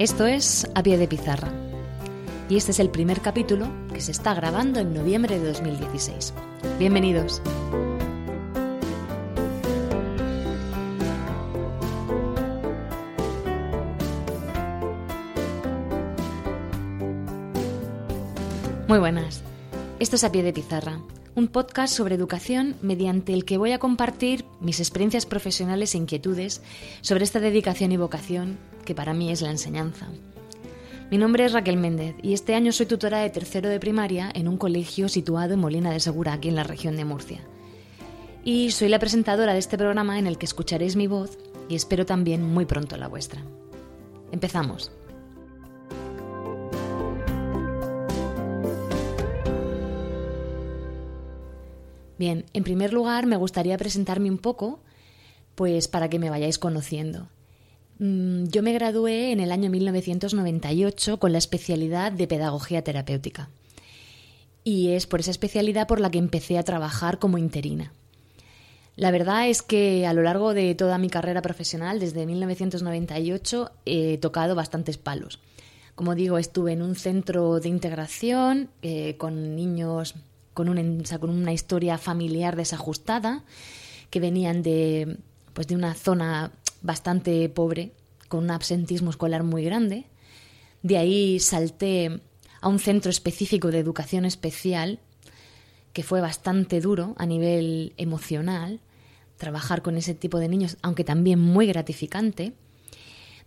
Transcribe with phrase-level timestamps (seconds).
[0.00, 1.52] Esto es A Pie de Pizarra.
[2.48, 6.32] Y este es el primer capítulo que se está grabando en noviembre de 2016.
[6.78, 7.42] Bienvenidos.
[18.88, 19.42] Muy buenas.
[19.98, 20.98] Esto es A Pie de Pizarra,
[21.34, 26.62] un podcast sobre educación mediante el que voy a compartir mis experiencias profesionales e inquietudes
[27.02, 30.08] sobre esta dedicación y vocación que para mí es la enseñanza.
[31.12, 34.48] Mi nombre es Raquel Méndez y este año soy tutora de tercero de primaria en
[34.48, 37.40] un colegio situado en Molina de Segura, aquí en la región de Murcia.
[38.42, 42.04] Y soy la presentadora de este programa en el que escucharéis mi voz y espero
[42.04, 43.44] también muy pronto la vuestra.
[44.32, 44.90] Empezamos.
[52.18, 54.80] Bien, en primer lugar me gustaría presentarme un poco,
[55.54, 57.28] pues para que me vayáis conociendo.
[58.00, 63.50] Mm, yo me gradué en el año 1998 con la especialidad de Pedagogía Terapéutica.
[64.64, 67.92] Y es por esa especialidad por la que empecé a trabajar como interina.
[68.96, 74.16] La verdad es que a lo largo de toda mi carrera profesional, desde 1998, he
[74.16, 75.38] tocado bastantes palos.
[75.94, 80.14] Como digo, estuve en un centro de integración eh, con niños
[80.54, 83.44] con, con una historia familiar desajustada,
[84.08, 85.18] que venían de,
[85.52, 87.92] pues de una zona bastante pobre,
[88.28, 90.06] con un absentismo escolar muy grande.
[90.82, 92.20] De ahí salté
[92.60, 95.00] a un centro específico de educación especial,
[95.92, 98.80] que fue bastante duro a nivel emocional,
[99.36, 102.52] trabajar con ese tipo de niños, aunque también muy gratificante.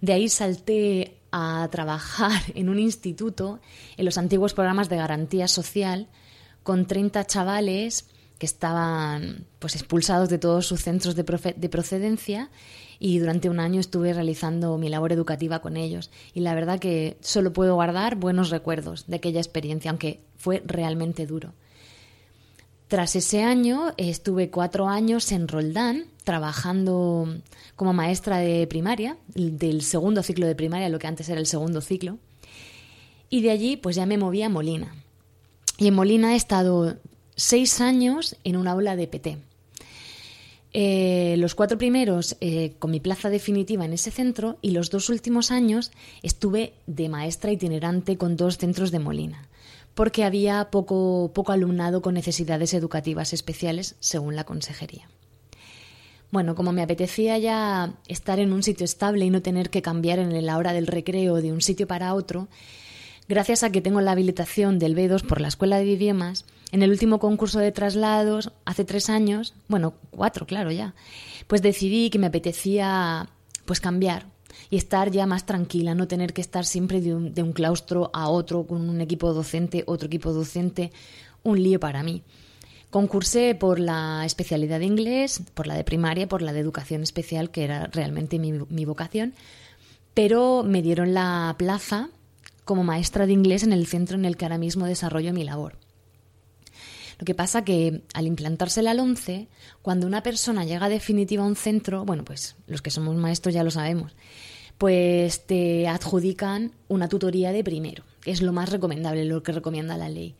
[0.02, 3.60] De ahí salté a trabajar en un instituto,
[3.98, 6.10] en los antiguos programas de garantía social,
[6.64, 11.24] con 30 chavales que estaban pues expulsados de todos sus centros de,
[11.56, 12.50] de, procedencia
[13.00, 16.12] y durante un año estuve realizando mi labor educativa con ellos.
[16.34, 21.26] Y la verdad que solo puedo guardar buenos recuerdos de aquella experiencia, aunque fue realmente
[21.26, 21.54] duro.
[22.88, 27.28] Tras ese año estuve cuatro años en Roldán trabajando
[27.76, 31.82] como maestra de primaria, del segundo ciclo de primaria, lo que antes era el segundo
[31.82, 32.20] ciclo,
[33.30, 34.96] y de allí pues ya me moví a Molina,
[35.78, 36.98] y en Molina he estado
[37.36, 39.38] seis años en un aula de PT.
[40.76, 45.10] Eh, los cuatro primeros eh, con mi plaza definitiva en ese centro y los dos
[45.10, 45.92] últimos años
[46.24, 49.48] estuve de maestra itinerante con dos centros de Molina,
[49.94, 55.08] porque había poco, poco alumnado con necesidades educativas especiales según la consejería.
[56.32, 60.18] Bueno, como me apetecía ya estar en un sitio estable y no tener que cambiar
[60.18, 62.48] en la hora del recreo de un sitio para otro,
[63.30, 66.90] Gracias a que tengo la habilitación del B2 por la Escuela de Idiomas, en el
[66.90, 70.96] último concurso de traslados, hace tres años, bueno, cuatro, claro, ya,
[71.46, 73.30] pues decidí que me apetecía
[73.66, 74.26] pues cambiar
[74.72, 78.66] y estar ya más tranquila, no tener que estar siempre de un, claustro a otro
[78.66, 80.92] con un equipo docente, otro equipo docente,
[81.44, 82.24] un lío para mí.
[82.90, 87.52] Concursé por la especialidad de inglés, por la de primaria, por la de educación especial,
[87.52, 89.36] que era realmente mi, mi vocación,
[90.16, 92.10] pero me dieron la plaza
[92.66, 95.83] como maestra de inglés en el centro en el que ahora mismo desarrollo mi labor.
[97.20, 99.48] Lo que pasa que al implantarse el 11,
[99.82, 103.64] cuando una persona llega definitiva a un centro, bueno, pues los que somos maestros ya
[103.64, 104.16] lo sabemos,
[104.78, 108.04] pues te adjudican una tutoría de primero.
[108.26, 110.36] Es lo más recomendable, lo que recomienda la ley.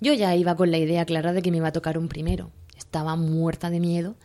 [0.00, 2.50] Yo ya iba con la idea clara de que me iba a tocar un primero.
[2.76, 4.16] Estaba muerta de miedo,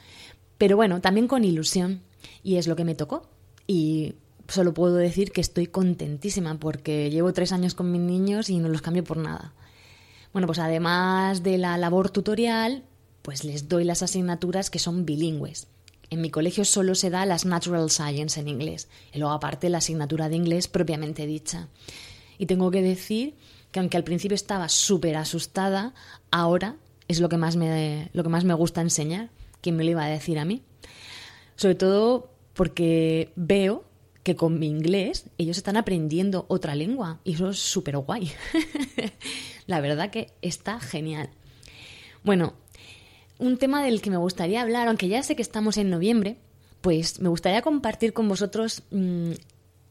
[0.57, 2.01] pero bueno, también con ilusión.
[2.44, 3.29] Y es lo que me tocó.
[3.67, 4.16] Y
[4.47, 8.69] solo puedo decir que estoy contentísima porque llevo tres años con mis niños y no
[8.69, 9.53] los cambio por nada.
[10.35, 12.84] Bueno, pues además de la labor tutorial,
[13.22, 15.68] pues les doy las asignaturas que son bilingües.
[16.09, 19.78] En mi colegio solo se da las Natural Science en inglés y luego aparte la
[19.78, 21.69] asignatura de inglés propiamente dicha.
[22.38, 23.35] Y tengo que decir
[23.72, 25.94] que aunque al principio estaba súper asustada,
[26.31, 26.75] ahora
[27.07, 29.29] es lo que, más me, lo que más me gusta enseñar.
[29.62, 30.64] ¿Quién me lo iba a decir a mí?
[31.55, 33.85] Sobre todo porque veo
[34.25, 38.31] que con mi inglés ellos están aprendiendo otra lengua y eso es súper guay.
[39.67, 41.29] La verdad que está genial.
[42.23, 42.55] Bueno,
[43.37, 46.37] un tema del que me gustaría hablar, aunque ya sé que estamos en noviembre,
[46.81, 49.33] pues me gustaría compartir con vosotros mm,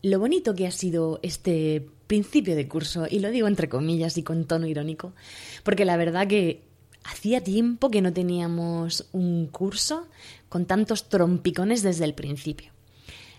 [0.02, 4.24] lo bonito que ha sido este principio de curso, y lo digo entre comillas y
[4.24, 5.12] con tono irónico,
[5.62, 6.64] porque la verdad que
[7.04, 10.08] hacía tiempo que no teníamos un curso
[10.48, 12.73] con tantos trompicones desde el principio.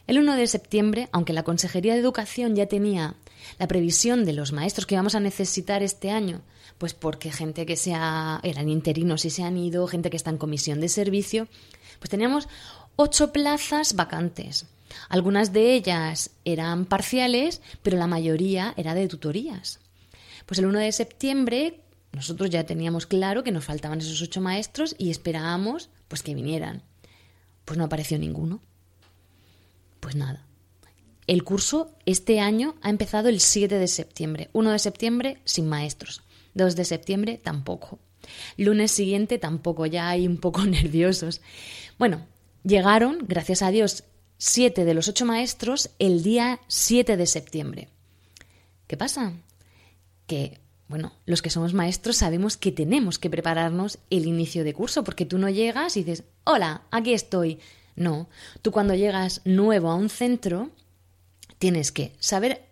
[0.07, 3.16] El 1 de septiembre, aunque la Consejería de Educación ya tenía
[3.57, 6.42] la previsión de los maestros que vamos a necesitar este año,
[6.78, 10.38] pues porque gente que sea, eran interinos y se han ido, gente que está en
[10.38, 11.48] comisión de servicio,
[12.00, 12.48] pues teníamos
[12.96, 14.68] ocho plazas vacantes.
[15.10, 19.80] Algunas de ellas eran parciales, pero la mayoría era de tutorías.
[20.46, 21.81] Pues el 1 de septiembre
[22.12, 26.84] nosotros ya teníamos claro que nos faltaban esos ocho maestros y esperábamos pues que vinieran.
[27.66, 28.62] Pues no apareció ninguno.
[30.06, 30.46] Pues nada.
[31.25, 34.52] El curso este año ha empezado el 7 de septiembre.
[34.54, 36.22] 1 de septiembre sin maestros.
[36.54, 37.98] 2 de septiembre tampoco.
[38.56, 41.42] Lunes siguiente tampoco, ya hay un poco nerviosos.
[41.98, 42.28] Bueno,
[42.63, 44.04] llegaron, gracias a Dios,
[44.38, 47.90] siete de los ocho maestros el día 7 de septiembre.
[48.86, 49.34] ¿Qué pasa?
[50.28, 55.04] Que, bueno, los que somos maestros sabemos que tenemos que prepararnos el inicio de curso,
[55.04, 57.60] porque tú no llegas y dices, hola, aquí estoy.
[57.95, 58.30] No,
[58.62, 60.71] tú cuando llegas nuevo a un centro,
[61.59, 62.65] tienes que saber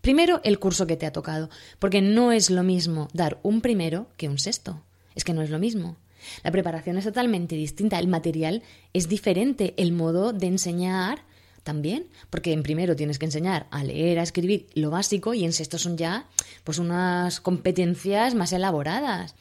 [0.00, 4.08] primero el curso que te ha tocado, porque no es lo mismo dar un primero
[4.16, 4.82] que un sexto.
[5.14, 5.96] Es que no es lo mismo.
[6.44, 8.62] La preparación es totalmente distinta, el material
[8.92, 11.24] es diferente, el modo de enseñar
[11.64, 15.52] también, porque en primero tienes que enseñar a leer, a escribir lo básico y en
[15.52, 16.28] sexto son ya
[16.64, 19.34] pues unas competencias más elaboradas.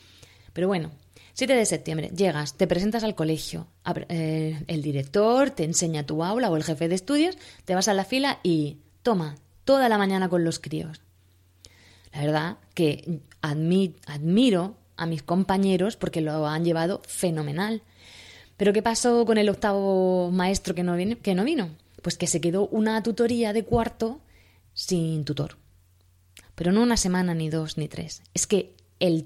[0.54, 0.92] Pero bueno,
[1.34, 3.68] 7 de septiembre, llegas, te presentas al colegio,
[4.10, 7.94] eh, el director te enseña tu aula o el jefe de estudios, te vas a
[7.94, 11.02] la fila y toma, toda la mañana con los críos.
[12.14, 17.82] La verdad que admiro a mis compañeros porque lo han llevado fenomenal.
[18.58, 21.18] Pero ¿qué pasó con el octavo maestro que no vino?
[21.22, 21.70] Que no vino?
[22.02, 24.20] Pues que se quedó una tutoría de cuarto
[24.74, 25.58] sin tutor.
[26.56, 28.22] Pero no una semana, ni dos, ni tres.
[28.34, 28.76] Es que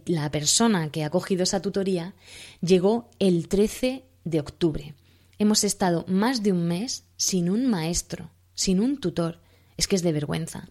[0.06, 2.14] la persona que ha cogido esa tutoría
[2.62, 4.94] llegó el 13 de octubre.
[5.38, 9.40] Hemos estado más de un mes sin un maestro, sin un tutor.
[9.78, 10.70] Es que es de vergüenza.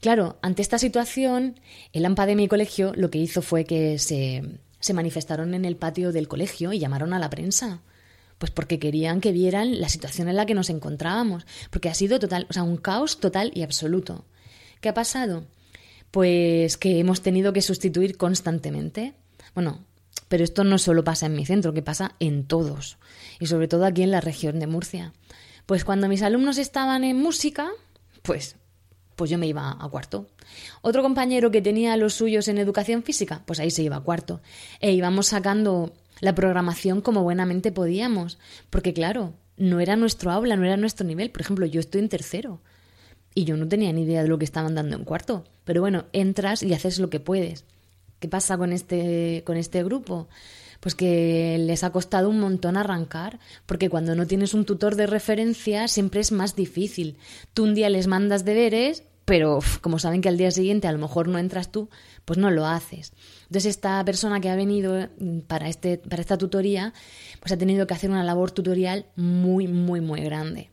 [0.00, 1.60] Claro, ante esta situación,
[1.92, 4.42] el AMPA de mi colegio lo que hizo fue que se,
[4.80, 7.82] se manifestaron en el patio del colegio y llamaron a la prensa.
[8.38, 12.18] Pues porque querían que vieran la situación en la que nos encontrábamos, porque ha sido
[12.18, 14.24] total, o sea, un caos total y absoluto.
[14.80, 15.46] ¿Qué ha pasado?
[16.14, 19.14] Pues que hemos tenido que sustituir constantemente.
[19.52, 19.80] Bueno,
[20.28, 22.98] pero esto no solo pasa en mi centro, que pasa en todos,
[23.40, 25.12] y sobre todo aquí en la región de Murcia.
[25.66, 27.68] Pues cuando mis alumnos estaban en música,
[28.22, 28.54] pues
[29.16, 30.28] pues yo me iba a cuarto.
[30.82, 34.40] Otro compañero que tenía los suyos en educación física, pues ahí se iba a cuarto.
[34.78, 38.38] E íbamos sacando la programación como buenamente podíamos,
[38.70, 41.32] porque claro, no era nuestro aula, no era nuestro nivel.
[41.32, 42.60] Por ejemplo, yo estoy en tercero
[43.34, 45.44] y yo no tenía ni idea de lo que estaban dando en cuarto.
[45.64, 47.64] Pero bueno, entras y haces lo que puedes.
[48.20, 50.28] ¿Qué pasa con este, con este grupo?
[50.84, 55.06] pues que les ha costado un montón arrancar, porque cuando no tienes un tutor de
[55.06, 57.16] referencia siempre es más difícil.
[57.54, 60.98] Tú un día les mandas deberes, pero como saben que al día siguiente a lo
[60.98, 61.88] mejor no entras tú,
[62.26, 63.14] pues no lo haces.
[63.44, 66.92] Entonces esta persona que ha venido mm, para, este, para esta tutoría,
[67.40, 70.70] pues ha tenido que hacer una labor tutorial muy, muy, muy grande.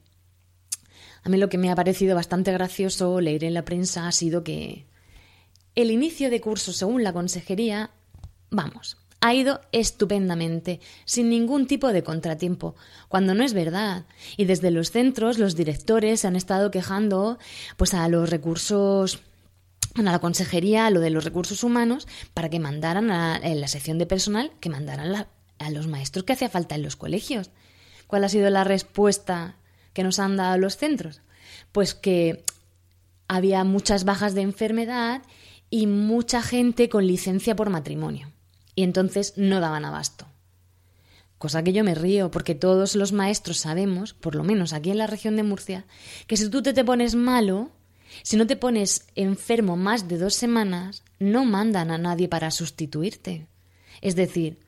[1.23, 4.43] A mí lo que me ha parecido bastante gracioso leer en la prensa ha sido
[4.43, 4.85] que
[5.75, 7.91] el inicio de curso, según la consejería,
[8.49, 12.75] vamos, ha ido estupendamente, sin ningún tipo de contratiempo,
[13.07, 14.05] cuando no es verdad.
[14.35, 17.37] Y desde los centros, los directores se han estado quejando
[17.77, 19.21] pues a los recursos
[19.95, 23.97] a la consejería, a lo de los recursos humanos, para que mandaran a, la sección
[23.97, 25.27] de personal, que mandaran
[25.59, 27.51] a los maestros que hacía falta en los colegios.
[28.07, 29.55] ¿Cuál ha sido la respuesta
[29.93, 31.21] que nos han dado los centros?
[31.71, 32.43] Pues que
[33.27, 35.21] había muchas bajas de enfermedad
[35.69, 38.31] y mucha gente con licencia por matrimonio
[38.75, 40.27] y entonces no daban abasto.
[41.37, 44.99] Cosa que yo me río, porque todos los maestros sabemos, por lo menos aquí en
[44.99, 45.85] la región de Murcia,
[46.27, 47.71] que si tú te, te pones malo,
[48.21, 53.47] si no te pones enfermo más de dos semanas, no mandan a nadie para sustituirte.
[54.01, 54.59] Es decir,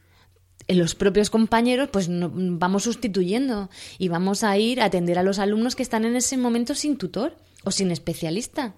[0.67, 5.75] los propios compañeros, pues vamos sustituyendo y vamos a ir a atender a los alumnos
[5.75, 8.75] que están en ese momento sin tutor o sin especialista.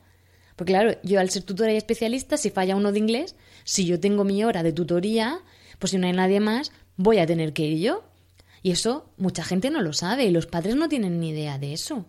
[0.55, 3.99] Porque claro, yo al ser tutora y especialista, si falla uno de inglés, si yo
[3.99, 5.39] tengo mi hora de tutoría,
[5.79, 8.03] pues si no hay nadie más, voy a tener que ir yo.
[8.61, 11.73] Y eso mucha gente no lo sabe y los padres no tienen ni idea de
[11.73, 12.05] eso.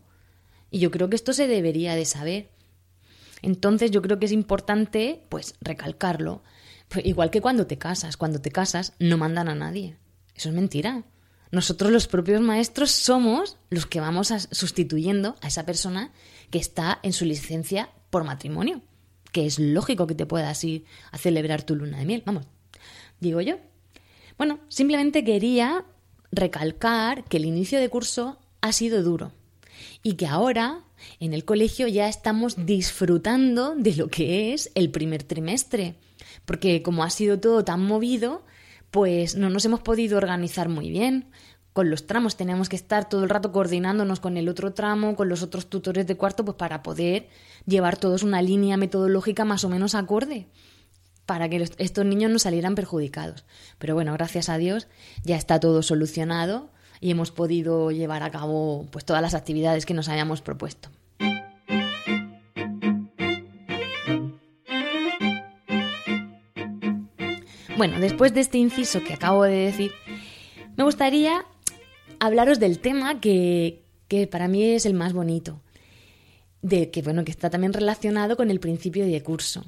[0.71, 2.49] Y yo creo que esto se debería de saber.
[3.43, 6.43] Entonces yo creo que es importante pues recalcarlo.
[6.89, 9.97] Pues igual que cuando te casas, cuando te casas no mandan a nadie.
[10.35, 11.05] Eso es mentira.
[11.51, 16.13] Nosotros los propios maestros somos los que vamos sustituyendo a esa persona
[16.51, 18.83] que está en su licencia por matrimonio,
[19.33, 22.47] que es lógico que te puedas ir a celebrar tu luna de miel, vamos,
[23.21, 23.57] digo yo.
[24.39, 25.85] Bueno, simplemente quería
[26.33, 29.33] recalcar que el inicio de curso ha sido duro
[30.03, 30.85] y que ahora
[31.21, 35.97] en el colegio ya estamos disfrutando de lo que es el primer trimestre,
[36.45, 38.45] porque como ha sido todo tan movido,
[38.91, 41.31] pues no nos hemos podido organizar muy bien.
[41.73, 45.29] con los tramos, teníamos que estar todo el rato coordinándonos con el otro tramo, con
[45.29, 47.29] los otros tutores de cuarto, pues para poder
[47.67, 50.47] llevar todos una línea metodológica más o menos acorde
[51.27, 53.45] para que estos niños no salieran perjudicados.
[53.79, 54.87] Pero bueno, gracias a Dios
[55.25, 59.95] ya está todo solucionado y hemos podido llevar a cabo pues todas las actividades que
[59.95, 60.89] nos habíamos propuesto.
[67.77, 69.93] Bueno, después de este inciso que acabo de decir,
[70.79, 71.45] me gustaría
[72.19, 73.83] hablaros del tema que,
[74.31, 75.61] para mí es el más bonito,
[76.63, 79.67] de que bueno, que está también relacionado con el principio de curso.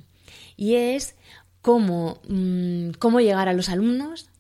[0.57, 1.17] Y es
[1.61, 4.31] cómo, mm, cómo llegar a los alumnos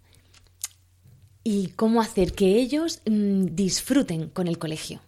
[1.45, 5.03] y cómo hacer que ellos mm, disfruten con el colegio.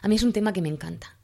[0.00, 1.18] A mí es un tema que me encanta.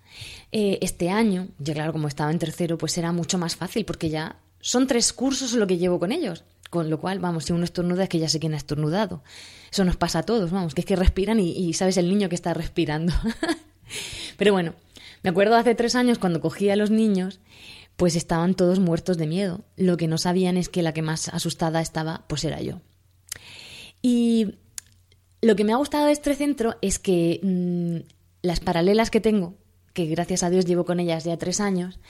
[0.53, 4.11] Eh, este año, yo claro, como estaba en tercero, pues era mucho más fácil porque
[4.11, 6.45] ya son tres cursos lo que llevo con ellos.
[6.75, 9.23] Con lo cual, vamos, si uno estornuda es que ya sé quién ha estornudado.
[9.71, 12.35] Eso nos pasa a todos, vamos, que es que respiran y, sabes el niño que
[12.35, 13.12] está respirando.
[14.37, 14.75] Pero bueno,
[15.23, 17.38] me acuerdo hace tres años cuando cogí a los niños,
[17.95, 19.61] pues estaban todos muertos de miedo.
[19.76, 22.81] Lo que no sabían es que la que más asustada estaba, pues era yo.
[24.02, 24.57] Y
[25.40, 27.99] lo que me ha gustado de este centro es que mm,
[28.43, 29.54] las paralelas que tengo,
[29.93, 32.00] que gracias a Dios llevo con ellas ya tres años,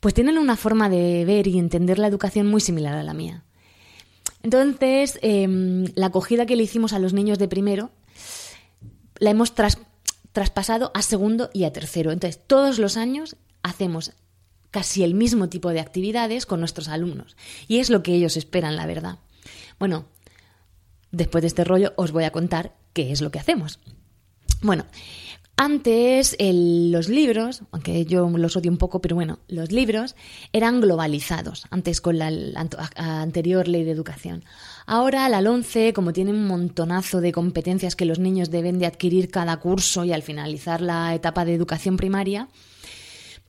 [0.00, 3.44] pues tienen una forma de ver y entender la educación muy similar a la mía.
[4.42, 7.90] Entonces, em, la acogida que le hicimos a los niños de primero
[9.18, 9.52] la hemos
[10.32, 12.10] traspasado a segundo y a tercero.
[12.10, 14.12] Entonces, todos los años hacemos
[14.70, 17.36] casi el mismo tipo de actividades con nuestros alumnos.
[17.68, 19.18] Y es lo que ellos esperan, la verdad.
[19.78, 20.06] Bueno,
[21.10, 23.78] después de este rollo os voy a contar qué es lo que hacemos.
[24.62, 24.86] Bueno,
[25.60, 30.16] antes los libros, aunque yo los odio un poco, pero bueno, los libros
[30.54, 32.32] eran globalizados, antes con la,
[32.96, 34.42] anterior ley de educación.
[34.86, 39.30] Ahora la 11, como tiene un montonazo de competencias que los niños deben de adquirir
[39.30, 42.48] cada curso y al finalizar la etapa de educación primaria,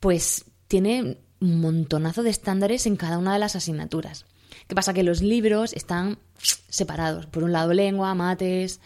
[0.01, 4.25] pues tiene un montonazo de estándares en cada una de las asignaturas.
[4.67, 4.93] ¿Qué pasa?
[4.93, 6.19] Que los libros están
[6.67, 7.27] separados.
[7.27, 8.81] Por un lado lengua, mates,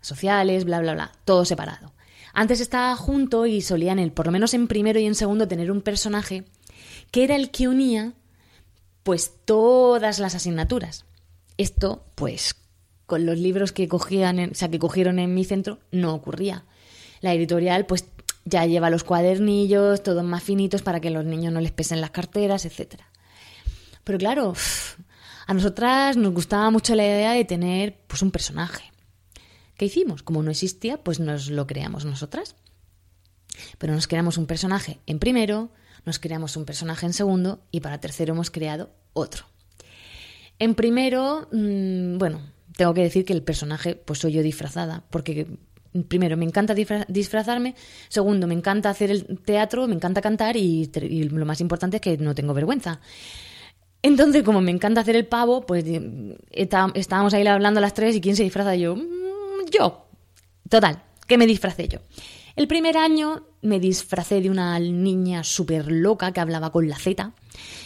[0.00, 1.94] sociales, bla, bla, bla, todo separado.
[2.38, 5.70] Antes estaba junto y solían, el, por lo menos en primero y en segundo, tener
[5.70, 6.44] un personaje
[7.10, 8.12] que era el que unía
[9.04, 11.06] pues todas las asignaturas.
[11.56, 12.54] Esto, pues,
[13.06, 16.66] con los libros que cogían, o sea, que cogieron en mi centro, no ocurría.
[17.22, 18.04] La editorial, pues,
[18.44, 22.10] ya lleva los cuadernillos, todos más finitos para que los niños no les pesen las
[22.10, 22.96] carteras, etc.
[24.04, 24.52] Pero claro,
[25.46, 28.92] a nosotras nos gustaba mucho la idea de tener, pues, un personaje.
[29.76, 30.22] ¿Qué hicimos?
[30.22, 32.56] Como no existía, pues nos lo creamos nosotras.
[33.78, 35.70] Pero nos creamos un personaje en primero,
[36.04, 39.46] nos creamos un personaje en segundo y para tercero hemos creado otro.
[40.58, 42.40] En primero, mm, bueno,
[42.76, 45.46] tengo que decir que el personaje pues soy yo disfrazada, porque
[46.08, 47.74] primero me encanta disfrazarme,
[48.08, 50.90] segundo me encanta hacer el teatro, me encanta cantar y,
[51.30, 53.00] lo más importante es que no tengo vergüenza.
[54.02, 58.14] Entonces, como me encanta hacer el pavo, pues eh, estábamos ahí hablando a las tres
[58.14, 58.96] y quién se disfraza yo,
[59.70, 60.08] yo.
[60.68, 62.00] Total, ¿qué me disfracé yo?
[62.56, 67.32] El primer año me disfracé de una niña súper loca que hablaba con la Z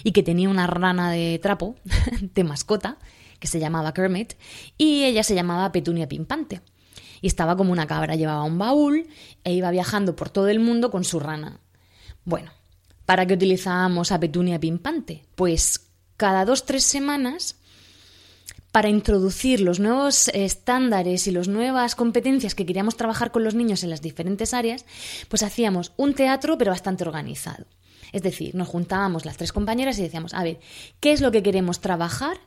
[0.05, 1.75] y que tenía una rana de trapo,
[2.21, 2.99] de mascota,
[3.41, 4.35] que se llamaba Kermit,
[4.79, 6.61] y ella se llamaba Petunia Pimpante.
[7.21, 9.09] Y estaba como una cabra, llevaba un baúl
[9.45, 11.61] e iba viajando por todo el mundo con su rana.
[12.25, 12.53] Bueno,
[13.07, 15.25] ¿para qué utilizábamos a Petunia Pimpante?
[15.35, 17.60] Pues cada dos, tres semanas
[18.73, 23.83] para introducir los nuevos estándares y las nuevas competencias que queríamos trabajar con los niños
[23.83, 24.85] en las diferentes áreas,
[25.29, 27.67] pues hacíamos un teatro pero bastante organizado.
[28.13, 30.59] Es decir, nos juntábamos las tres compañeras y decíamos, a ver,
[31.01, 32.39] ¿qué es lo que queremos trabajar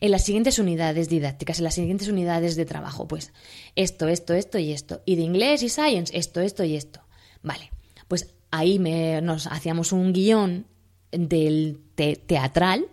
[0.00, 3.08] en las siguientes unidades didácticas, en las siguientes unidades de trabajo?
[3.08, 3.32] Pues
[3.76, 5.02] esto, esto, esto y esto.
[5.04, 7.00] Y de inglés y science, esto, esto y esto.
[7.42, 7.70] Vale,
[8.08, 10.66] pues ahí nos hacíamos un guion
[11.10, 12.86] del teatral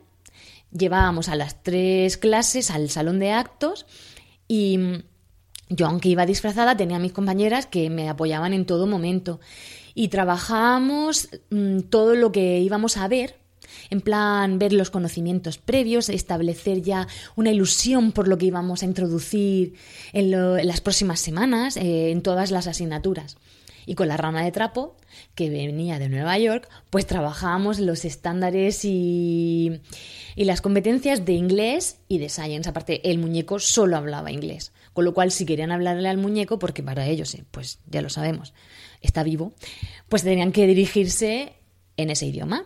[0.71, 3.85] llevábamos a las tres clases al salón de actos
[4.47, 5.03] y
[5.69, 9.39] yo, aunque iba disfrazada, tenía a mis compañeras que me apoyaban en todo momento.
[9.93, 13.35] Y trabajábamos mm, todo lo que íbamos a ver,
[13.91, 18.85] en plan ver los conocimientos previos, establecer ya una ilusión por lo que íbamos a
[18.85, 19.75] introducir
[20.11, 23.37] en, las próximas semanas, eh, en todas las asignaturas.
[23.85, 24.95] Y con la rana de trapo,
[25.39, 29.79] que venía de Nueva York, pues trabajábamos los estándares y,
[30.35, 32.67] las competencias de inglés y de science.
[32.67, 34.73] Aparte, el muñeco solo hablaba inglés.
[34.91, 38.09] Con lo cual, si querían hablarle al muñeco, porque para ellos, eh, pues ya lo
[38.09, 38.53] sabemos,
[38.99, 39.53] está vivo,
[40.09, 41.53] pues tenían que dirigirse
[41.95, 42.65] en ese idioma.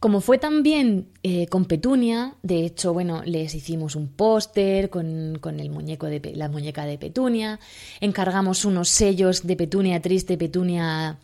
[0.00, 5.60] Como fue también eh, con Petunia, de hecho, bueno, les hicimos un póster con, con,
[5.60, 7.60] el muñeco de la muñeca de Petunia,
[8.00, 11.18] encargamos unos sellos de Petunia triste, Petunia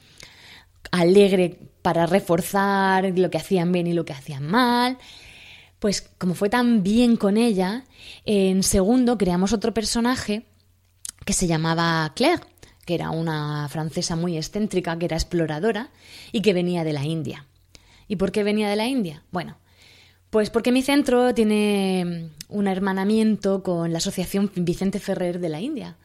[0.90, 4.98] alegre para reforzar lo que hacían bien y lo que hacían mal.
[5.78, 7.84] Pues como fue tan bien con ella,
[8.24, 10.46] en segundo creamos otro personaje
[11.24, 12.42] que se llamaba Claire,
[12.84, 15.90] que era una francesa muy excéntrica, que era exploradora
[16.32, 17.46] y que venía de la India.
[18.08, 19.22] ¿Y por qué venía de la India?
[19.30, 19.58] Bueno,
[20.30, 25.96] pues porque mi centro tiene un hermanamiento con la Asociación Vicente Ferrer de la India.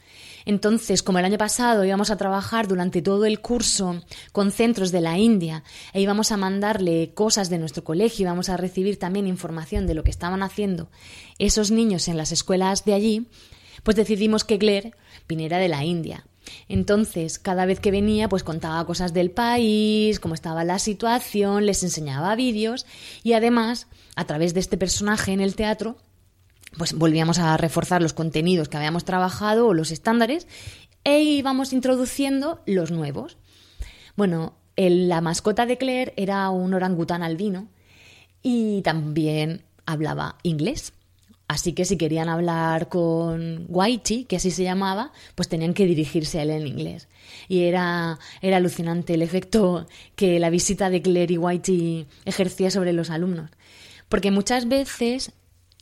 [0.49, 4.01] Entonces, como el año pasado íbamos a trabajar durante todo el curso
[4.31, 5.63] con centros de la India
[5.93, 10.03] e íbamos a mandarle cosas de nuestro colegio, íbamos a recibir también información de lo
[10.03, 10.89] que estaban haciendo
[11.37, 13.27] esos niños en las escuelas de allí,
[13.83, 14.95] pues decidimos que Claire
[15.27, 16.25] viniera de la India.
[16.67, 21.83] Entonces, cada vez que venía, pues contaba cosas del país, cómo estaba la situación, les
[21.83, 22.87] enseñaba vídeos
[23.21, 25.97] y además, a través de este personaje en el teatro,
[26.79, 30.47] pues volvíamos a reforzar los contenidos que habíamos trabajado o los estándares
[31.03, 33.37] e íbamos introduciendo los nuevos.
[34.15, 37.67] Bueno, la mascota de Claire era un orangután albino
[38.41, 40.93] y también hablaba inglés.
[41.49, 46.39] Así que si querían hablar con Whitey, que así se llamaba, pues tenían que dirigirse
[46.39, 47.09] a él en inglés.
[47.49, 52.93] Y era, era alucinante el efecto que la visita de Claire y Whitey ejercía sobre
[52.93, 53.49] los alumnos.
[54.07, 55.31] Porque muchas veces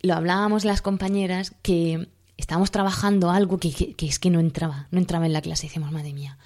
[0.01, 5.25] lo hablábamos las compañeras que estábamos trabajando algo que, es que no entraba, no entraba
[5.25, 5.67] en la clase.
[5.67, 6.37] Decíamos, madre mía,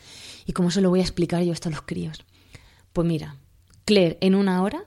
[0.45, 2.23] ¿y cómo se lo voy a explicar yo esto a los críos?
[2.93, 3.35] Pues mira,
[3.85, 4.83] Claire en una hora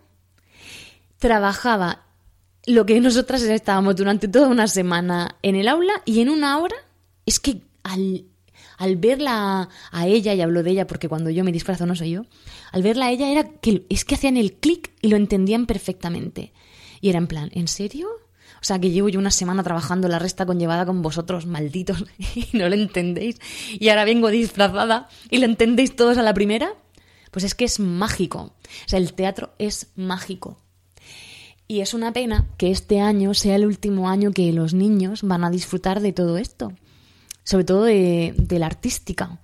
[1.19, 2.05] trabajaba
[2.67, 6.77] lo que nosotras estábamos durante toda una semana en el aula y en una hora
[7.27, 8.25] es que al,
[8.79, 12.13] al verla a ella, y hablo de ella porque cuando yo me disfrazo no soy
[12.13, 12.25] yo,
[12.73, 16.53] al verla a ella era que es que hacían el clic y lo entendían perfectamente.
[17.01, 18.09] Y era en plan, ¿en serio?
[18.65, 22.49] O sea, que llevo yo una semana trabajando la resta conllevada con vosotros, malditos, y
[22.55, 23.39] no lo entendéis.
[23.79, 26.73] Y ahora vengo disfrazada y lo entendéis todos a la primera.
[27.31, 28.39] Pues es que es mágico.
[28.39, 30.57] O sea, el teatro es mágico.
[31.69, 35.45] Y es una pena que este año sea el último año que los niños van
[35.45, 36.73] a disfrutar de todo esto,
[37.43, 39.41] sobre todo de, la artística,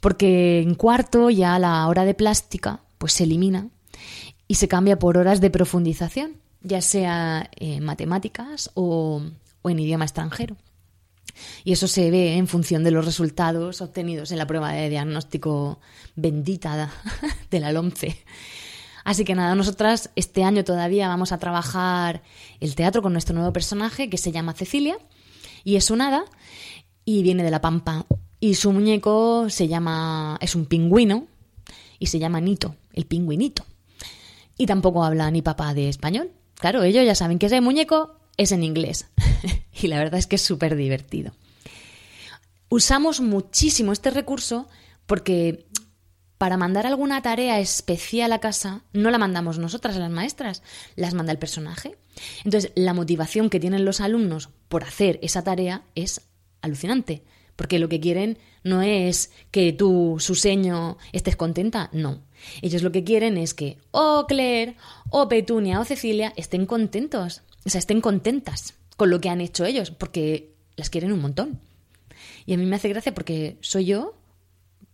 [0.00, 3.68] porque en cuarto ya la hora de plástica pues se elimina
[4.48, 9.22] y se cambia por horas de profundización, ya sea en matemáticas o,
[9.62, 10.56] o en idioma extranjero.
[11.64, 15.80] Y eso se ve en función de los resultados obtenidos en la prueba de diagnóstico
[16.14, 16.92] bendita
[17.50, 18.16] de la LOMCE.
[19.04, 22.22] Así que nada, nosotras este año todavía vamos a trabajar
[22.60, 24.96] el teatro con nuestro nuevo personaje que se llama Cecilia
[25.64, 26.24] y es un hada
[27.04, 28.06] y viene de la pampa
[28.38, 31.26] y su muñeco se llama es un pingüino
[31.98, 33.64] y se llama Nito, el pingüinito.
[34.56, 36.30] Y tampoco habla ni papá de español.
[36.62, 39.06] Claro, ellos ya saben que ese muñeco es en inglés.
[39.82, 41.32] y la verdad es que es súper divertido.
[42.68, 44.68] Usamos muchísimo este recurso
[45.06, 45.66] porque
[46.38, 50.62] para mandar alguna tarea especial a casa, no la mandamos nosotras, las maestras,
[50.94, 51.98] las manda el personaje.
[52.44, 56.20] Entonces, la motivación que tienen los alumnos por hacer esa tarea es
[56.60, 57.24] alucinante,
[57.56, 62.22] porque lo que quieren no es que tú, su seño, estés contenta, no.
[62.60, 64.76] Ellos lo que quieren es que o Claire,
[65.10, 69.64] o Petunia, o Cecilia estén contentos, o sea, estén contentas con lo que han hecho
[69.64, 71.60] ellos, porque las quieren un montón.
[72.46, 74.14] Y a mí me hace gracia porque soy yo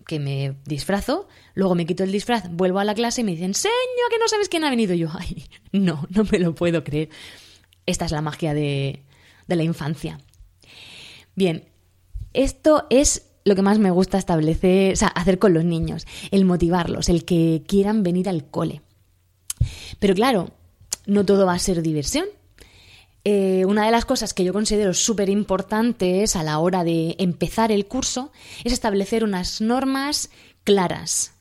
[0.07, 3.55] que me disfrazo, luego me quito el disfraz, vuelvo a la clase y me dicen,
[3.55, 5.11] señor, que no sabes quién ha venido yo.
[5.13, 7.11] Ay, no, no me lo puedo creer.
[7.85, 9.03] Esta es la magia de,
[9.47, 10.19] de la infancia.
[11.35, 11.69] Bien,
[12.33, 16.45] esto es lo que más me gusta establecer, o sea, hacer con los niños, el
[16.45, 18.83] motivarlos, el que quieran venir al cole.
[19.99, 20.51] Pero claro,
[21.07, 22.27] no todo va a ser diversión.
[23.25, 27.73] Eh, una de las cosas que yo considero súper importantes a la hora de empezar
[27.73, 28.33] el curso
[28.65, 30.31] es establecer unas normas
[30.65, 31.35] claras,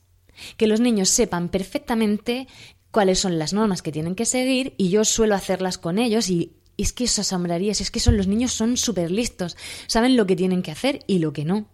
[0.56, 2.48] que los niños sepan perfectamente
[2.90, 6.56] cuáles son las normas que tienen que seguir y yo suelo hacerlas con ellos y
[6.76, 10.36] es que os asombraría, es que son, los niños son súper listos, saben lo que
[10.36, 11.66] tienen que hacer y lo que no.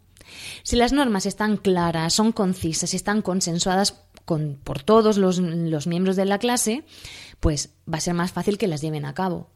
[0.62, 5.86] Si las normas están claras, son concisas y están consensuadas con, por todos los, los
[5.86, 6.84] miembros de la clase,
[7.40, 9.50] pues va a ser más fácil que las lleven a cabo.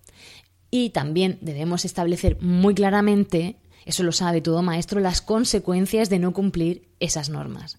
[0.70, 6.32] Y también debemos establecer muy claramente, eso lo sabe todo maestro, las consecuencias de no
[6.32, 7.78] cumplir esas normas.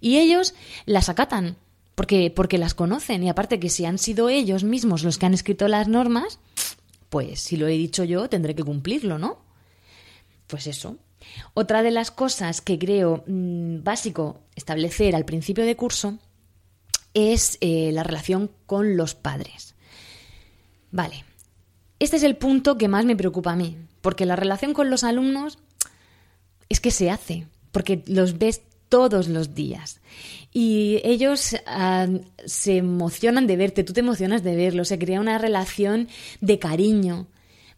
[0.00, 0.54] Y ellos
[0.86, 1.56] las acatan,
[1.96, 3.24] porque, porque las conocen.
[3.24, 6.38] Y aparte que si han sido ellos mismos los que han escrito las normas,
[7.08, 9.38] pues si lo he dicho yo, tendré que cumplirlo, ¿no?
[10.46, 10.96] Pues eso.
[11.54, 16.18] Otra de las cosas que creo mm, básico establecer al principio de curso
[17.14, 19.74] es eh, la relación con los padres.
[20.90, 21.24] Vale,
[21.98, 25.04] este es el punto que más me preocupa a mí, porque la relación con los
[25.04, 25.58] alumnos
[26.68, 30.00] es que se hace, porque los ves todos los días.
[30.52, 32.06] Y ellos ah,
[32.46, 36.08] se emocionan de verte, tú te emocionas de verlos, se crea una relación
[36.40, 37.26] de cariño,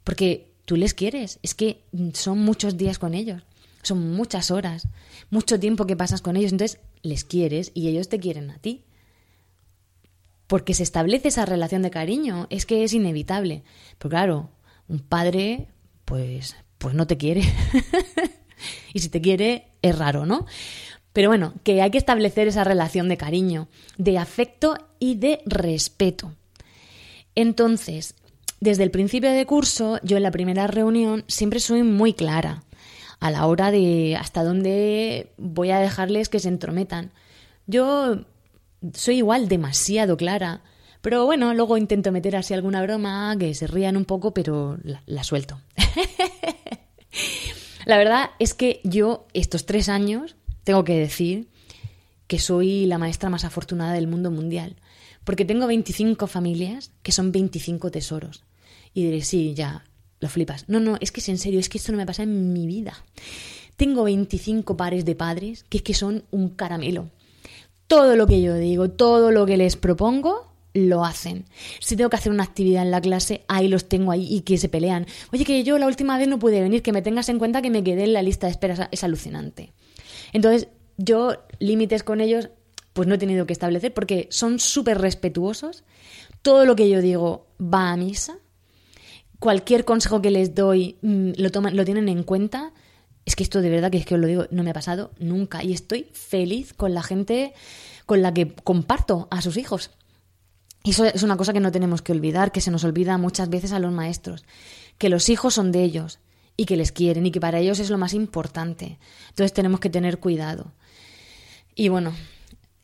[0.05, 1.83] porque tú les quieres, es que
[2.15, 3.43] son muchos días con ellos,
[3.83, 4.87] son muchas horas,
[5.29, 8.85] mucho tiempo que pasas con ellos, entonces les quieres y ellos te quieren a ti.
[10.47, 13.65] Porque se establece esa relación de cariño, es que es inevitable.
[13.99, 14.51] Pero claro,
[14.87, 15.67] un padre,
[16.05, 17.43] pues, pues no te quiere.
[18.95, 20.47] y si te quiere, es raro, ¿no?
[21.13, 23.67] Pero bueno, que hay que establecer esa relación de cariño,
[23.99, 26.37] de afecto y de respeto.
[27.35, 28.15] Entonces,
[28.61, 32.63] desde el principio de curso, yo en la primera reunión siempre soy muy clara
[33.19, 37.11] a la hora de hasta dónde voy a dejarles que se entrometan.
[37.67, 38.25] Yo
[38.95, 40.63] soy igual demasiado clara,
[41.01, 45.03] pero bueno, luego intento meter así alguna broma, que se rían un poco, pero la,
[45.07, 45.61] la suelto.
[47.87, 51.49] la verdad es que yo estos tres años tengo que decir
[52.27, 54.77] que soy la maestra más afortunada del mundo mundial,
[55.25, 58.45] porque tengo 25 familias que son 25 tesoros.
[58.95, 59.85] Y diré, sí, ya,
[60.21, 60.69] lo flipas.
[60.69, 62.67] No, no, es que es en serio, es que esto no me pasa en mi
[62.67, 63.05] vida.
[63.77, 67.11] Tengo 25 pares de padres que es que son un caramelo.
[67.87, 71.47] Todo lo que yo digo, todo lo que les propongo, lo hacen.
[71.81, 74.59] Si tengo que hacer una actividad en la clase, ahí los tengo ahí y que
[74.59, 75.07] se pelean.
[75.33, 77.71] Oye, que yo la última vez no pude venir, que me tengas en cuenta que
[77.71, 79.73] me quedé en la lista de espera, es alucinante.
[80.33, 82.51] Entonces, yo límites con ellos
[82.93, 85.85] pues no he tenido que establecer porque son súper respetuosos.
[86.43, 88.39] Todo lo que yo digo va a misa.
[89.41, 92.73] Cualquier consejo que les doy mm, lo, toman, lo tienen en cuenta.
[93.25, 95.11] Es que esto de verdad que es que os lo digo, no me ha pasado
[95.19, 95.65] nunca.
[95.65, 97.55] Y estoy feliz con la gente
[98.07, 99.91] con la que comparto a sus hijos.
[100.83, 103.51] Y eso es una cosa que no tenemos que olvidar, que se nos olvida muchas
[103.51, 104.45] veces a los maestros,
[104.99, 106.21] que los hijos son de ellos
[106.57, 108.99] y que les quieren y que para ellos es lo más importante.
[109.31, 110.73] Entonces tenemos que tener cuidado.
[111.75, 112.15] Y bueno,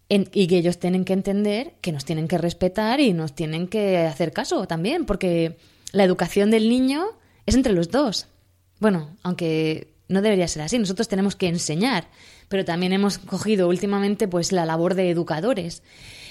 [0.08, 3.98] y que ellos tienen que entender que nos tienen que respetar y nos tienen que
[3.98, 5.56] hacer caso también, porque
[5.96, 7.06] la educación del niño
[7.46, 8.28] es entre los dos.
[8.80, 12.08] Bueno, aunque no debería ser así, nosotros tenemos que enseñar,
[12.48, 15.82] pero también hemos cogido últimamente pues la labor de educadores.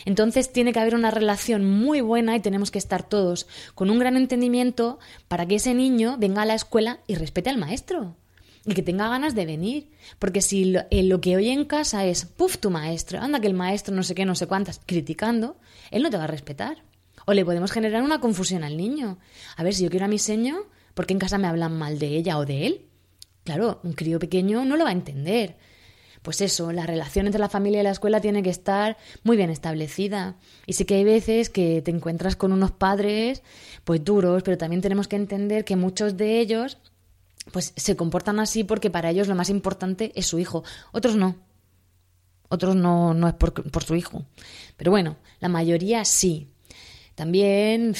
[0.05, 3.97] Entonces tiene que haber una relación muy buena y tenemos que estar todos con un
[3.97, 8.15] gran entendimiento para que ese niño venga a la escuela y respete al maestro
[8.65, 9.89] y que tenga ganas de venir.
[10.19, 13.47] Porque si lo, eh, lo, que oye en casa es, puf, tu maestro, anda que
[13.47, 15.57] el maestro no sé qué, no sé cuántas, criticando,
[15.89, 16.83] él no te va a respetar.
[17.25, 19.17] O le podemos generar una confusión al niño.
[19.57, 20.57] A ver, si yo quiero a mi seño,
[20.93, 22.85] ¿por qué en casa me hablan mal de ella o de él?
[23.43, 25.57] Claro, un crío pequeño no lo va a entender
[26.25, 29.51] pues eso, la relación entre la familia y la escuela tiene que estar muy bien
[29.51, 30.37] establecida.
[30.65, 33.43] Y sí que hay veces que te encuentras con unos padres
[33.83, 36.79] pues duros, pero también tenemos que entender que muchos de ellos
[37.51, 40.63] pues se comportan así porque para ellos lo más importante es su hijo.
[40.91, 41.35] Otros no.
[42.49, 44.25] Otros no, no es por, por su hijo.
[44.77, 46.49] Pero bueno, la mayoría sí.
[47.15, 47.95] También,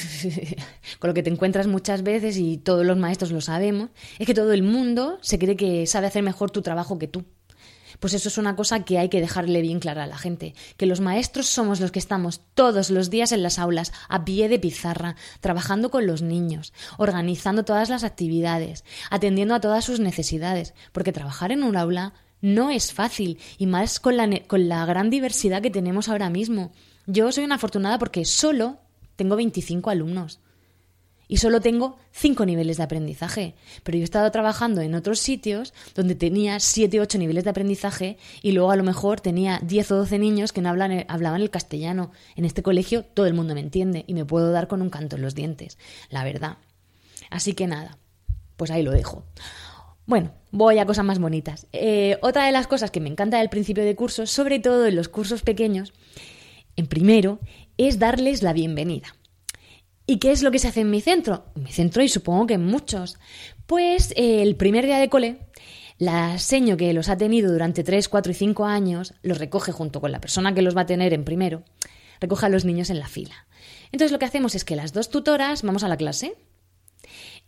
[0.98, 4.34] con lo que te encuentras muchas veces, y todos los maestros lo sabemos, es que
[4.34, 7.24] todo el mundo se cree que sabe hacer mejor tu trabajo que tú.
[7.98, 10.84] Pues eso es una cosa que hay que dejarle bien clara a la gente, que
[10.84, 14.58] los maestros somos los que estamos todos los días en las aulas, a pie de
[14.58, 21.12] pizarra, trabajando con los niños, organizando todas las actividades, atendiendo a todas sus necesidades, porque
[21.12, 25.62] trabajar en un aula no es fácil, y más con la, con la gran diversidad
[25.62, 26.72] que tenemos ahora mismo.
[27.06, 28.78] Yo soy una afortunada porque solo
[29.16, 30.40] tengo 25 alumnos
[31.28, 33.54] y solo tengo cinco niveles de aprendizaje.
[33.82, 38.18] Pero yo he estado trabajando en otros sitios donde tenía siete, ocho niveles de aprendizaje
[38.42, 41.50] y luego a lo mejor tenía 10 o 12 niños que no hablan, hablaban el
[41.50, 42.12] castellano.
[42.36, 45.16] En este colegio todo el mundo me entiende y me puedo dar con un canto
[45.16, 45.78] en los dientes,
[46.10, 46.58] la verdad.
[47.30, 47.98] Así que nada,
[48.56, 49.24] pues ahí lo dejo.
[50.06, 51.66] Bueno, voy a cosas más bonitas.
[51.72, 54.94] Eh, otra de las cosas que me encanta del principio de curso, sobre todo en
[54.94, 55.92] los cursos pequeños,
[56.76, 57.40] en primero,
[57.76, 59.14] es darles la bienvenida.
[60.06, 61.46] ¿Y qué es lo que se hace en mi centro?
[61.56, 63.18] En mi centro y supongo que en muchos.
[63.66, 65.38] Pues eh, el primer día de cole,
[65.98, 70.00] la seño que los ha tenido durante 3, 4 y 5 años los recoge junto
[70.00, 71.64] con la persona que los va a tener en primero,
[72.20, 73.46] recoge a los niños en la fila.
[73.90, 76.34] Entonces lo que hacemos es que las dos tutoras vamos a la clase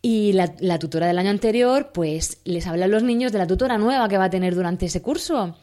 [0.02, 3.46] y la, la tutora del año anterior pues les habla a los niños de la
[3.46, 5.56] tutora nueva que va a tener durante ese curso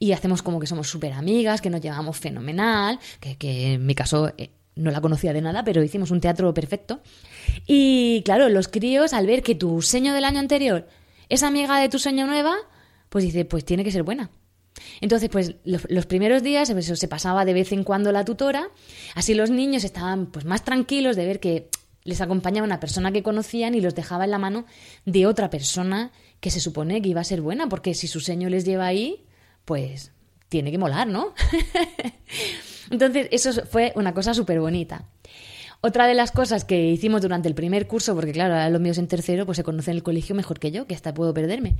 [0.00, 3.94] y hacemos como que somos súper amigas, que nos llevamos fenomenal, que, que en mi
[3.94, 7.02] caso eh, no la conocía de nada, pero hicimos un teatro perfecto.
[7.66, 10.88] Y claro, los críos, al ver que tu seño del año anterior
[11.28, 12.56] es amiga de tu seño nueva,
[13.10, 14.30] pues dice, pues tiene que ser buena.
[15.02, 18.68] Entonces, pues los, primeros días pues, se pasaba de vez en cuando la tutora,
[19.14, 21.68] así los niños estaban pues más tranquilos de ver que
[22.04, 24.64] les acompañaba una persona que conocían y los dejaba en la mano
[25.04, 28.52] de otra persona que se supone que iba a ser buena, porque si su señor
[28.52, 29.26] les lleva ahí,
[29.64, 30.12] pues
[30.48, 31.34] tiene que molar, ¿no?
[32.90, 35.04] Entonces, eso fue una cosa súper bonita.
[35.82, 39.08] Otra de las cosas que hicimos durante el primer curso, porque claro, los míos en
[39.08, 41.76] tercero pues se conocen el colegio mejor que yo, que hasta puedo perderme,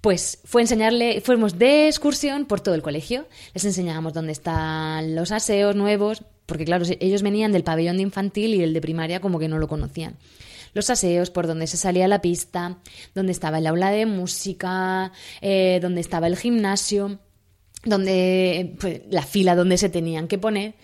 [0.00, 3.26] pues fue enseñarle, fuimos de excursión por todo el colegio.
[3.54, 8.54] Les enseñábamos dónde están los aseos nuevos, porque claro, ellos venían del pabellón de infantil
[8.54, 10.16] y el de primaria como que no lo conocían.
[10.74, 12.78] Los aseos, por donde se salía la pista,
[13.14, 17.18] dónde estaba el aula de música, eh, dónde estaba el gimnasio,
[17.84, 20.74] donde pues, la fila donde se tenían que poner.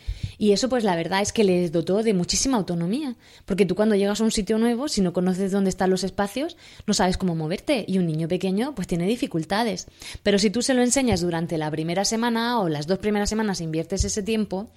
[0.41, 3.97] Y eso, pues la verdad es que les dotó de muchísima autonomía, porque tú cuando
[3.97, 7.35] llegas a un sitio nuevo, si no conoces dónde están los espacios, no sabes cómo
[7.35, 9.89] moverte y un niño pequeño pues tiene dificultades.
[10.23, 13.61] Pero si tú se lo enseñas durante la primera semana o las dos primeras semanas
[13.61, 14.71] inviertes ese tiempo,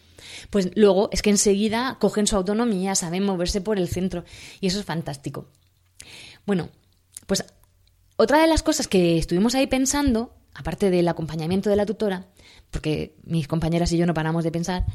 [0.50, 4.26] pues luego es que enseguida cogen su autonomía, saben moverse por el centro
[4.62, 5.48] y eso es fantástico.
[6.48, 6.70] Bueno,
[7.28, 7.46] pues
[8.18, 12.26] otra de las cosas que estuvimos ahí pensando, aparte del acompañamiento de la tutora,
[12.72, 14.86] porque mis compañeras y yo no paramos de pensar,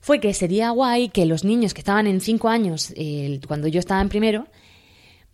[0.00, 2.92] fue que sería guay que los niños que estaban en cinco años,
[3.46, 4.46] cuando yo estaba en primero,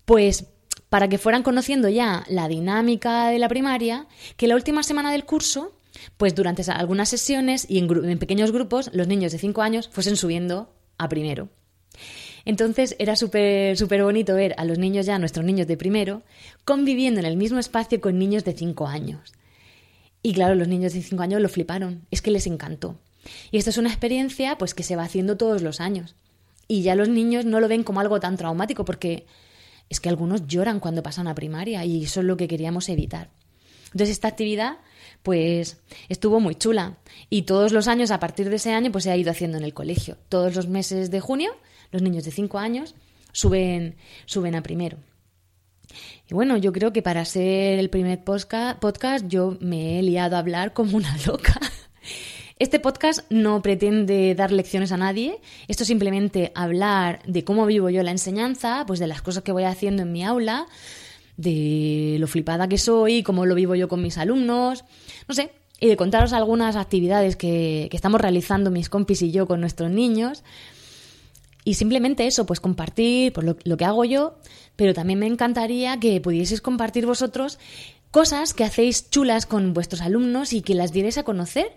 [0.05, 0.46] pues
[0.88, 5.24] para que fueran conociendo ya la dinámica de la primaria, que la última semana del
[5.24, 5.72] curso,
[6.16, 10.72] pues durante algunas sesiones y en, pequeños grupos, los niños de cinco años fuesen subiendo
[10.98, 11.48] a primero.
[12.44, 16.22] Entonces era súper súper bonito ver a los niños ya, nuestros niños de primero,
[16.64, 19.33] conviviendo en el mismo espacio con niños de cinco años.
[20.22, 22.98] Y claro, los niños de cinco años lo fliparon, es que les encantó.
[23.51, 26.15] Y esto es una experiencia pues que se va haciendo todos los años.
[26.69, 29.27] Y ya los niños no lo ven como algo tan traumático porque
[29.89, 33.31] es que algunos lloran cuando pasan a primaria y eso es lo que queríamos evitar.
[33.87, 34.79] Entonces esta actividad
[35.23, 36.99] pues estuvo muy chula
[37.31, 39.65] y todos los años a partir de ese año pues se ha ido haciendo en
[39.65, 40.17] el colegio.
[40.29, 41.53] Todos los meses de junio
[41.91, 42.95] los niños de 5 años
[43.33, 44.99] suben, suben a primero.
[46.29, 50.41] Y bueno, yo creo que para ser el primer podcast yo me he liado a
[50.41, 51.61] hablar como una loca.
[52.59, 57.90] Este podcast no pretende dar lecciones a nadie, esto es simplemente hablar de cómo vivo
[57.90, 60.66] yo la enseñanza, pues de las cosas que voy haciendo en mi aula,
[61.37, 64.87] de lo flipada que soy, cómo lo vivo yo con mis alumnos,
[65.29, 69.61] no sé, y de contaros algunas actividades que, estamos realizando mis compis y yo con
[69.61, 70.42] nuestros niños.
[71.62, 74.38] Y simplemente eso, pues compartir pues lo, lo que hago yo,
[74.77, 77.59] pero también me encantaría que pudieseis compartir vosotros
[78.11, 81.75] cosas que hacéis chulas con vuestros alumnos y que las dierais a conocer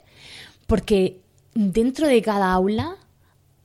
[0.69, 1.19] porque
[1.55, 2.95] dentro de cada aula,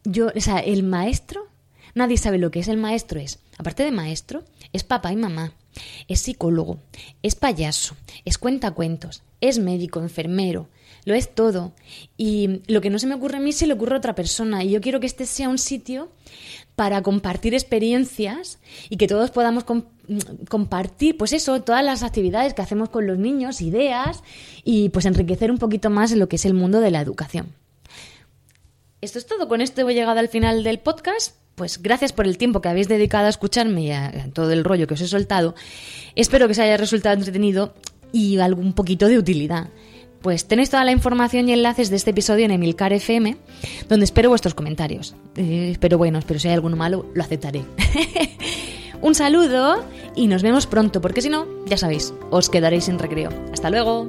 [0.04, 1.46] yo, o sea, el maestro,
[1.94, 5.52] nadie sabe lo que es el maestro, es, aparte de maestro, es papá y mamá,
[6.08, 6.78] es psicólogo,
[7.22, 10.70] es payaso, es cuentacuentos, es médico, enfermero,
[11.04, 11.74] lo es todo.
[12.16, 14.64] Y lo que no se me ocurre a mí se le ocurre a otra persona.
[14.64, 16.10] Y yo quiero que este sea un sitio
[16.74, 19.93] para compartir experiencias y que todos podamos compartir,
[21.18, 24.22] pues eso, todas las actividades que hacemos con los niños, ideas
[24.64, 27.48] y pues enriquecer un poquito más lo que es el mundo de la educación.
[29.00, 31.36] Esto es todo, con esto hemos llegado al final del podcast.
[31.54, 34.86] Pues gracias por el tiempo que habéis dedicado a escucharme y a, todo el rollo
[34.86, 35.54] que os he soltado.
[36.16, 37.74] Espero que os haya resultado entretenido
[38.12, 39.68] y algún poquito de utilidad.
[40.22, 43.36] Pues tenéis toda la información y enlaces de este episodio en Emilcar FM,
[43.90, 45.14] donde espero vuestros comentarios.
[45.36, 47.62] Eh, espero buenos, pero si hay alguno malo, lo aceptaré.
[49.04, 53.28] Un saludo y nos vemos pronto, porque si no, ya sabéis, os quedaréis sin recreo.
[53.52, 54.08] Hasta luego.